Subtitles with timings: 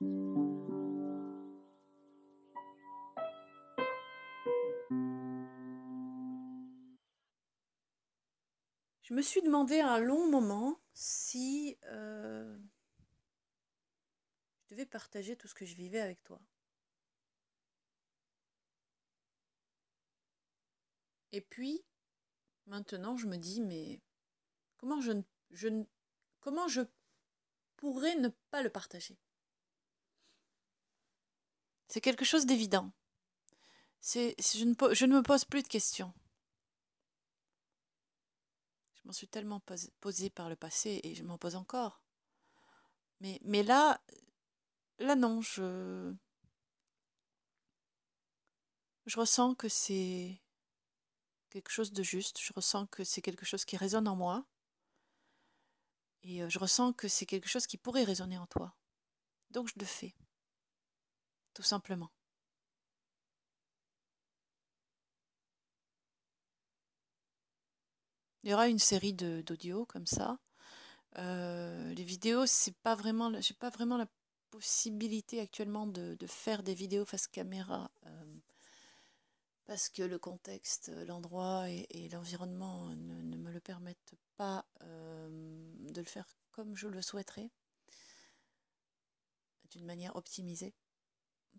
[0.00, 0.06] Je
[9.14, 12.58] me suis demandé un long moment si euh,
[14.62, 16.40] je devais partager tout ce que je vivais avec toi.
[21.32, 21.84] Et puis,
[22.66, 24.00] maintenant, je me dis, mais
[24.76, 25.12] comment je,
[25.50, 25.68] je,
[26.40, 26.82] comment je
[27.76, 29.18] pourrais ne pas le partager?
[31.88, 32.92] C'est quelque chose d'évident.
[34.00, 36.12] C'est, je, ne, me pose plus de questions.
[38.94, 39.60] Je m'en suis tellement
[40.00, 42.02] posé par le passé et je m'en pose encore.
[43.20, 44.00] Mais, mais là,
[44.98, 46.14] là non, je,
[49.06, 50.40] je ressens que c'est
[51.50, 54.46] quelque chose de juste, je ressens que c'est quelque chose qui résonne en moi,
[56.22, 58.76] et euh, je ressens que c'est quelque chose qui pourrait résonner en toi.
[59.50, 60.14] Donc je le fais,
[61.54, 62.10] tout simplement.
[68.42, 70.38] Il y aura une série d'audio comme ça.
[71.18, 74.06] Euh, les vidéos, c'est pas vraiment, j'ai pas vraiment la
[74.50, 77.90] possibilité actuellement de, faire des vidéos face caméra.
[78.06, 78.36] Euh,
[79.66, 85.28] parce que le contexte, l'endroit et, l'environnement ne, me le permettent pas euh,
[85.90, 87.50] de le faire comme je le souhaiterais,
[89.70, 90.74] d'une manière optimisée.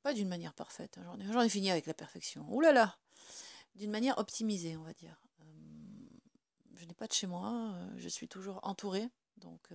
[0.01, 2.45] Pas d'une manière parfaite, hein, j'en ai, fini avec la perfection.
[2.49, 2.97] Ouh là là
[3.75, 5.21] D'une manière optimisée, on va dire.
[5.41, 5.45] Euh,
[6.75, 9.69] je n'ai pas de chez moi, euh, je suis toujours entourée, donc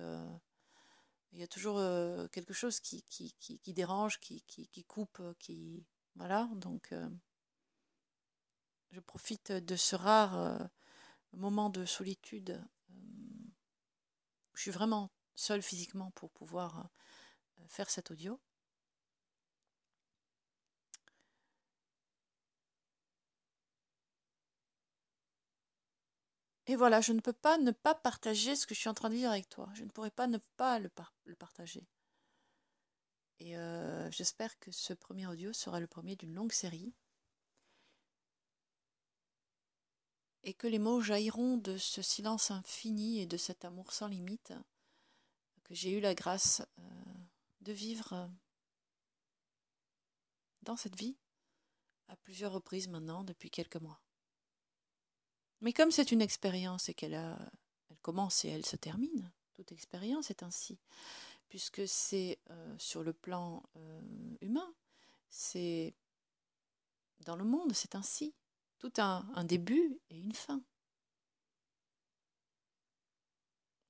[1.33, 1.81] il y a toujours
[2.31, 5.84] quelque chose qui, qui, qui dérange, qui, coupe, qui...
[6.16, 6.92] Voilà, donc
[8.94, 10.56] je profite de ce rare euh,
[11.33, 12.64] moment de solitude.
[12.91, 12.94] Euh,
[14.55, 16.78] je suis vraiment seule physiquement pour pouvoir
[17.59, 18.41] euh, faire cet audio.
[26.66, 29.10] Et voilà, je ne peux pas ne pas partager ce que je suis en train
[29.10, 29.69] de dire avec toi.
[29.75, 30.88] Je ne pourrais pas ne pas le,
[31.38, 31.86] partager.
[33.41, 33.54] Et
[34.10, 36.94] j'espère que ce premier audio sera le premier d'une longue série.
[40.44, 44.53] et que les mots jailliront de ce silence infini et de cet amour sans limite
[45.64, 46.82] que j'ai eu la grâce euh,
[47.62, 48.28] de vivre euh,
[50.62, 51.16] dans cette vie
[52.08, 54.03] à plusieurs reprises maintenant depuis quelques mois.
[55.60, 57.38] Mais comme c'est une expérience et qu'elle a,
[57.91, 60.78] elle commence et elle se termine, toute expérience est ainsi,
[61.48, 63.62] puisque c'est euh, sur le plan
[64.41, 64.75] humain,
[65.31, 65.94] c'est
[67.20, 68.34] dans le monde, c'est ainsi.
[68.78, 70.62] Tout a un début et une fin.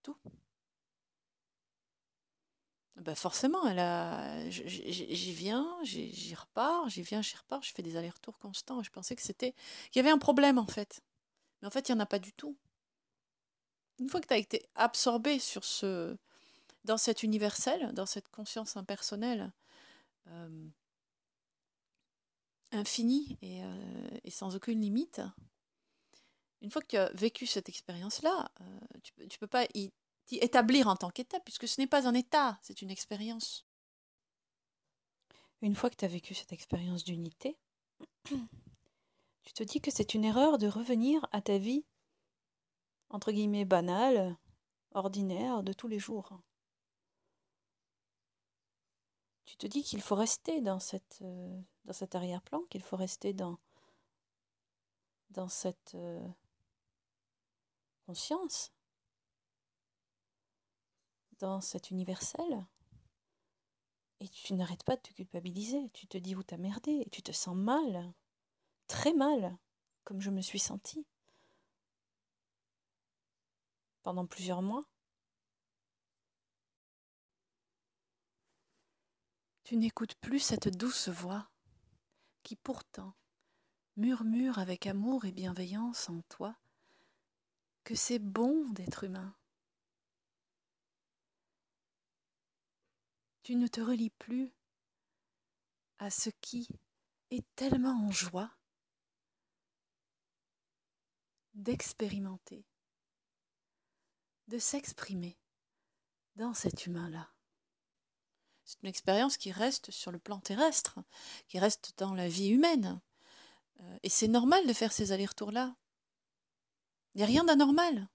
[0.03, 0.17] Tout.
[2.97, 7.97] Ben forcément, elle a, j'y viens, j'y repars, j'y viens, j'y repars, je fais des
[7.97, 8.83] allers-retours constants.
[8.85, 9.53] Je pensais que c'était,
[9.91, 11.03] qu'il y avait un problème en fait,
[11.65, 12.57] en fait, il n'y en a pas du tout.
[13.99, 15.39] Une fois que tu as été absorbé
[16.85, 19.53] dans cet universel, dans cette conscience impersonnelle,
[20.29, 20.69] euh,
[22.73, 25.23] infini euh, et, sans aucune limite,
[26.61, 29.93] une fois que tu as vécu cette expérience-là, euh, tu ne peux, pas y,
[30.31, 33.67] établir en tant qu'état, puisque ce n'est pas un état, c'est une expérience.
[35.63, 37.57] Une fois que tu as vécu cette expérience d'unité,
[39.45, 41.85] tu te dis que c'est une erreur de revenir à ta vie,
[43.11, 44.37] entre guillemets, banale,
[44.93, 46.41] ordinaire, de tous les jours.
[49.45, 50.79] Tu te dis qu'il faut rester dans.
[51.23, 53.59] Euh, cet arrière-plan, qu'il faut rester dans,
[55.31, 56.27] dans cette euh,
[58.07, 58.73] conscience,
[61.39, 62.67] dans cet universel.
[64.21, 65.91] Et tu n'arrêtes pas de te culpabiliser.
[65.91, 67.03] Tu te dis où t'as merdé.
[67.05, 68.15] Et tu te sens mal.
[68.87, 69.57] Très mal.
[70.05, 71.07] Comme je me suis sentie.
[74.03, 74.85] Pendant plusieurs mois.
[79.65, 81.51] Tu n'écoutes plus cette douce voix
[82.43, 83.15] qui pourtant
[83.97, 86.55] murmure avec amour et bienveillance en toi
[87.85, 89.35] que c'est bon d'être humain.
[93.43, 94.53] Tu ne te relis plus
[95.99, 96.69] à ce qui
[97.31, 98.51] est tellement en joie
[101.55, 102.67] d'expérimenter,
[104.49, 105.39] de s'exprimer
[106.37, 107.31] dans cet humain-là.
[108.65, 110.99] C'est une expérience qui reste sur le plan terrestre,
[111.49, 113.01] qui reste dans la vie humaine.
[113.81, 115.77] Euh, et c'est normal de faire ces allers-retours-là.
[117.15, 118.09] Il n'y a rien d'anormal.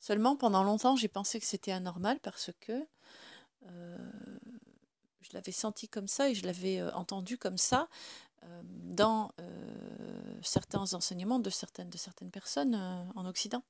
[0.00, 2.86] Seulement, pendant longtemps, j'ai pensé que c'était anormal parce que
[3.66, 4.38] euh,
[5.20, 7.88] je l'avais senti comme ça et je l'avais entendu comme ça
[8.62, 9.32] dans
[10.42, 13.64] certains enseignements de certaines, de certaines personnes en Occident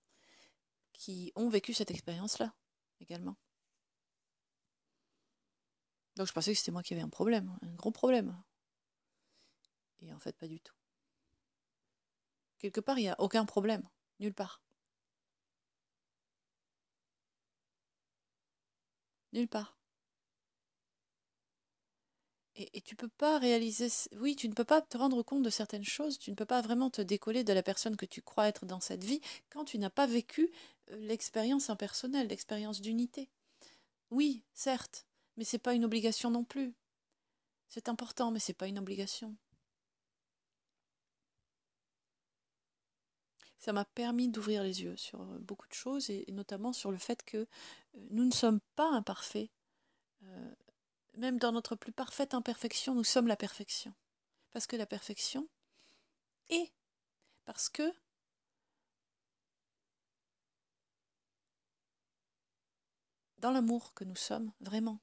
[0.92, 2.52] qui ont vécu cette expérience-là
[3.00, 3.36] également.
[6.16, 8.36] Donc je pensais que c'était moi qui avais un problème, un gros problème.
[10.00, 10.74] Et en fait, pas du tout.
[12.58, 13.88] Quelque part, il n'y a aucun problème,
[14.18, 14.60] nulle part.
[19.32, 19.77] Nulle part.
[22.58, 23.88] Et, et tu peux pas réaliser.
[24.16, 26.60] Oui, tu ne peux pas te rendre compte de certaines choses, tu ne peux pas
[26.60, 29.20] vraiment te décoller de la personne que tu crois être dans cette vie
[29.50, 30.50] quand tu n'as pas vécu
[30.90, 33.30] euh, l'expérience impersonnelle, l'expérience d'unité.
[34.10, 35.06] Oui, certes,
[35.36, 36.74] mais c'est pas une obligation non plus.
[37.68, 39.36] C'est important, mais c'est pas une obligation.
[43.58, 46.98] Ça m'a permis d'ouvrir les yeux sur euh, beaucoup de choses et, notamment sur le
[46.98, 47.46] fait que euh,
[48.10, 49.50] nous ne sommes pas imparfaits.
[51.18, 53.92] Même dans notre plus parfaite imperfection, nous sommes la perfection.
[54.52, 55.48] Parce que la perfection
[56.48, 56.72] est.
[57.44, 57.92] Parce que
[63.38, 65.00] dans l'amour que nous sommes, vraiment,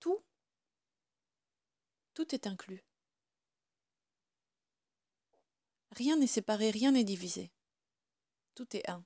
[0.00, 0.22] tout,
[2.14, 2.84] tout est inclus.
[5.92, 7.52] Rien n'est séparé, rien n'est divisé.
[8.54, 9.04] Tout est un.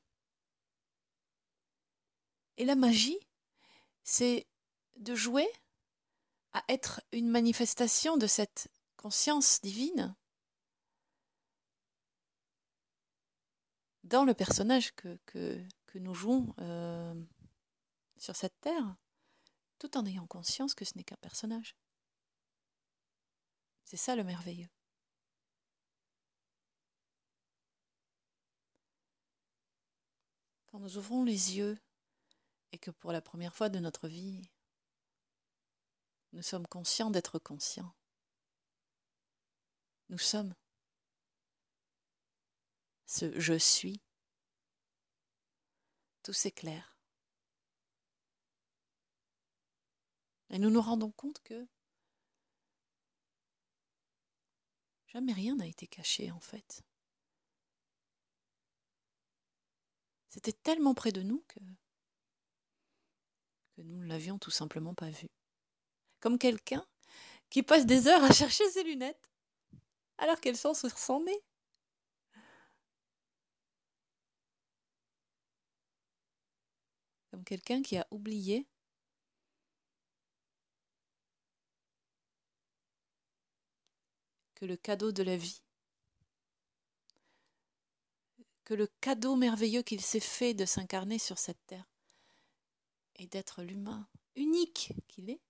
[2.58, 3.18] Et la magie,
[4.04, 4.46] c'est
[4.96, 5.48] de jouer
[6.52, 10.14] à être une manifestation de cette conscience divine
[14.04, 15.19] dans le personnage que,
[15.94, 17.14] nous jouons euh,
[18.19, 18.96] sur cette terre
[19.78, 21.75] tout en ayant conscience que ce n'est qu'un personnage.
[23.84, 24.69] C'est ça le merveilleux.
[30.66, 31.78] Quand nous ouvrons les yeux
[32.72, 34.42] et que pour la première fois de notre vie,
[36.32, 37.94] nous sommes conscients d'être conscients,
[40.08, 40.55] nous sommes
[43.06, 44.02] ce je suis,
[46.23, 46.96] tout s'éclaire.
[50.50, 51.67] Et nous nous rendons compte que
[55.06, 56.82] jamais rien n'a été caché en fait.
[60.28, 61.61] C'était tellement près de nous que,
[63.73, 65.28] que nous ne l'avions tout simplement pas vu.
[66.26, 66.84] Comme quelqu'un
[67.50, 69.31] qui passe des heures à chercher ses lunettes
[70.19, 71.44] alors qu'elles sont sur son nez.
[77.31, 78.67] Comme quelqu'un qui a oublié
[84.56, 85.62] que le cadeau de la vie,
[88.64, 91.88] que le cadeau merveilleux qu'il s'est fait de s'incarner sur cette terre
[93.14, 95.40] et d'être l'humain unique qu'il est.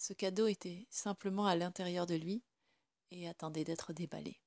[0.00, 2.42] Ce cadeau était simplement à l'intérieur de lui
[3.10, 4.40] et attendait d'être déballé.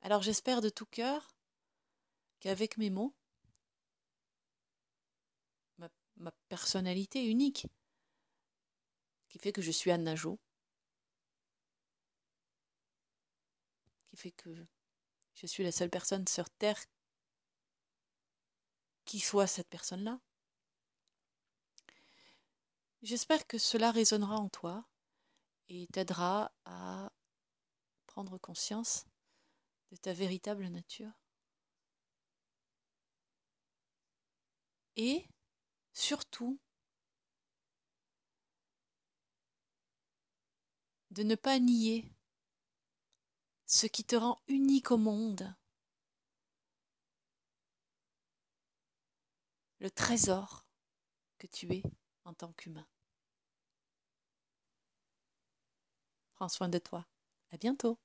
[0.00, 1.32] Alors j'espère de tout cœur
[2.40, 3.14] qu'avec mes mots,
[6.16, 7.68] ma personnalité unique,
[9.28, 10.40] qui fait que je suis Anna Jo,
[14.08, 14.66] qui fait que
[15.34, 16.84] je suis la seule personne sur Terre
[19.04, 20.20] qui soit cette personne-là.
[23.04, 24.82] J'espère que cela résonnera en toi
[25.68, 27.12] et t'aidera à
[28.06, 29.04] prendre conscience
[29.90, 31.12] de ta véritable nature.
[34.96, 35.28] Et
[35.92, 36.58] surtout
[41.10, 42.10] de ne pas nier
[43.66, 45.54] ce qui te rend unique au monde,
[49.80, 50.64] le trésor
[51.36, 51.82] que tu es
[52.24, 52.88] en tant qu'humain.
[56.44, 57.06] Prends soin de toi.
[57.52, 57.98] À bientôt.